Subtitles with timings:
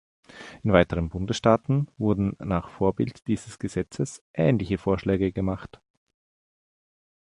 [0.63, 5.79] In weiteren Bundesstaaten wurden nach Vorbild dieses Gesetzes ähnliche Vorschläge gemacht.